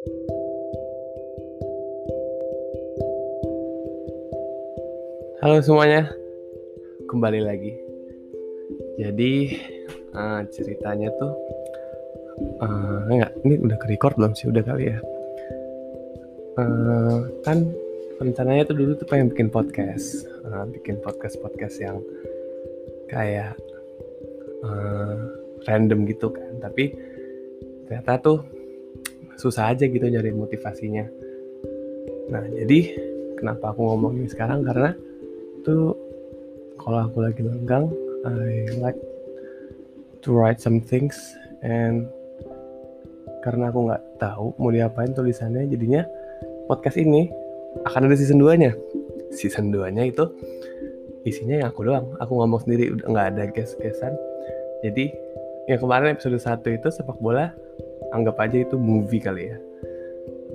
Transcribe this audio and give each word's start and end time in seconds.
Halo 0.00 0.16
semuanya, 5.60 6.08
kembali 7.04 7.44
lagi. 7.44 7.76
Jadi 8.96 9.60
uh, 10.16 10.40
ceritanya 10.48 11.12
tuh 11.20 11.36
uh, 12.64 13.12
enggak, 13.12 13.28
ini 13.44 13.60
udah 13.60 13.76
ke 13.76 13.92
record 13.92 14.16
belum 14.16 14.32
sih? 14.32 14.48
Udah 14.48 14.64
kali 14.64 14.88
ya. 14.88 15.04
Uh, 16.56 17.28
kan 17.44 17.68
rencananya 18.24 18.72
tuh 18.72 18.80
dulu 18.80 18.96
tuh 18.96 19.04
pengen 19.04 19.28
bikin 19.28 19.52
podcast, 19.52 20.24
uh, 20.48 20.64
bikin 20.64 20.96
podcast 21.04 21.36
podcast 21.44 21.76
yang 21.76 22.00
kayak 23.12 23.52
uh, 24.64 25.28
random 25.68 26.08
gitu 26.08 26.32
kan. 26.32 26.56
Tapi 26.56 26.88
ternyata 27.84 28.16
tuh 28.24 28.59
susah 29.40 29.72
aja 29.72 29.88
gitu 29.88 30.04
nyari 30.04 30.36
motivasinya. 30.36 31.08
Nah 32.28 32.44
jadi 32.52 32.80
kenapa 33.40 33.72
aku 33.72 33.80
ngomong 33.88 34.20
ini 34.20 34.28
sekarang? 34.28 34.60
Karena 34.60 34.92
itu 35.56 35.96
kalau 36.76 37.08
aku 37.08 37.24
lagi 37.24 37.40
lenggang 37.40 37.88
I 38.28 38.68
like 38.76 39.00
to 40.20 40.36
write 40.36 40.60
some 40.60 40.84
things 40.84 41.16
and 41.64 42.04
karena 43.40 43.72
aku 43.72 43.88
nggak 43.88 44.02
tahu 44.20 44.52
mau 44.60 44.68
diapain 44.68 45.16
tulisannya 45.16 45.64
jadinya 45.72 46.04
podcast 46.68 47.00
ini 47.00 47.32
akan 47.88 48.12
ada 48.12 48.16
season 48.20 48.36
2 48.36 48.60
nya 48.60 48.76
season 49.32 49.72
2 49.72 49.96
nya 49.96 50.04
itu 50.04 50.28
isinya 51.24 51.60
yang 51.60 51.68
aku 51.72 51.84
doang. 51.84 52.16
Aku 52.20 52.36
ngomong 52.40 52.64
sendiri 52.64 52.96
udah 52.96 53.06
nggak 53.08 53.26
ada 53.36 53.42
guest-guestan. 53.52 54.16
Jadi 54.80 55.12
yang 55.68 55.78
kemarin 55.80 56.16
episode 56.16 56.40
1 56.40 56.64
itu 56.64 56.88
sepak 56.88 57.18
bola 57.20 57.52
anggap 58.12 58.36
aja 58.40 58.64
itu 58.64 58.76
movie 58.76 59.22
kali 59.22 59.52
ya. 59.52 59.58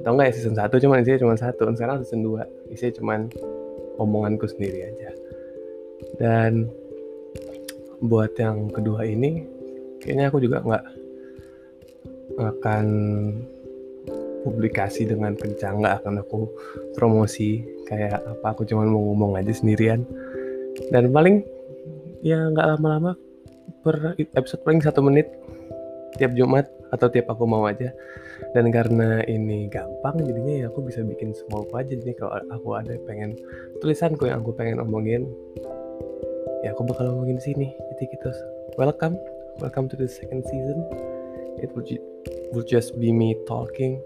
Atau 0.01 0.11
enggak 0.17 0.27
ya 0.29 0.33
season 0.37 0.55
1 0.57 0.69
cuman 0.69 1.01
isinya 1.01 1.21
cuma 1.25 1.35
satu 1.37 1.65
sekarang 1.73 2.03
season 2.05 2.21
2 2.21 2.73
isinya 2.73 2.93
cuman 3.01 3.19
omonganku 3.97 4.45
sendiri 4.49 4.91
aja. 4.91 5.09
Dan 6.19 6.69
buat 8.03 8.35
yang 8.35 8.69
kedua 8.69 9.07
ini 9.07 9.47
kayaknya 10.03 10.29
aku 10.29 10.43
juga 10.43 10.61
nggak 10.61 10.85
akan 12.35 12.85
publikasi 14.45 15.09
dengan 15.09 15.33
kencang 15.33 15.81
nggak 15.81 16.03
akan 16.03 16.21
aku 16.21 16.45
promosi 16.93 17.65
kayak 17.89 18.21
apa. 18.21 18.53
Aku 18.53 18.67
cuma 18.67 18.85
mau 18.85 19.01
ngomong 19.13 19.39
aja 19.39 19.55
sendirian. 19.55 20.05
Dan 20.91 21.09
paling 21.09 21.41
ya 22.21 22.51
nggak 22.51 22.77
lama-lama 22.77 23.17
episode 24.33 24.61
paling 24.65 24.81
satu 24.81 25.01
menit 25.05 25.29
tiap 26.15 26.31
Jumat 26.33 26.71
atau 26.91 27.11
tiap 27.11 27.27
aku 27.31 27.43
mau 27.43 27.67
aja. 27.67 27.91
Dan 28.51 28.71
karena 28.71 29.23
ini 29.27 29.67
gampang 29.67 30.23
jadinya 30.23 30.63
ya 30.63 30.65
aku 30.71 30.83
bisa 30.83 31.03
bikin 31.03 31.35
semua 31.35 31.63
aku 31.63 31.75
aja. 31.79 31.93
Jadi 31.95 32.13
kalau 32.15 32.35
aku 32.51 32.69
ada 32.75 32.95
pengen 33.03 33.35
tulisanku 33.79 34.27
yang 34.27 34.43
aku 34.43 34.55
pengen 34.55 34.79
omongin 34.79 35.27
ya 36.63 36.71
aku 36.71 36.87
bakal 36.87 37.11
omongin 37.15 37.39
sini. 37.39 37.75
Jadi 37.95 38.15
gitu. 38.15 38.31
Welcome. 38.79 39.19
Welcome 39.59 39.87
to 39.91 39.95
the 39.95 40.07
second 40.07 40.43
season. 40.43 40.83
It 41.63 41.71
will, 41.71 41.87
will 42.51 42.67
just 42.67 42.99
be 42.99 43.15
me 43.15 43.39
talking 43.47 44.03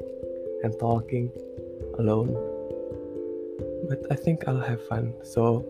and 0.61 0.73
talking 0.77 1.33
alone. 1.97 2.33
But 3.89 4.05
I 4.13 4.17
think 4.17 4.45
I'll 4.45 4.61
have 4.61 4.81
fun. 4.85 5.17
So 5.25 5.65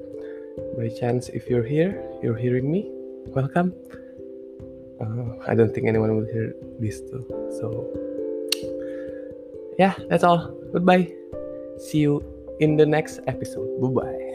by 0.76 0.92
chance 0.92 1.32
if 1.32 1.48
you're 1.48 1.64
here 1.64 1.96
you're 2.20 2.36
hearing 2.36 2.68
me. 2.68 2.92
Welcome 3.32 3.76
uh, 5.02 5.46
I 5.48 5.56
don't 5.56 5.74
think 5.74 5.88
anyone 5.88 6.16
will 6.16 6.30
hear 6.32 6.56
this 6.80 7.02
too 7.02 7.26
so 7.60 7.90
yeah, 9.80 9.96
that's 10.10 10.26
all. 10.26 10.52
Goodbye. 10.74 11.08
See 11.80 12.00
you 12.00 12.22
in 12.60 12.76
the 12.76 12.86
next 12.86 13.22
episode. 13.28 13.80
Bye 13.80 13.88
bye. 13.88 14.29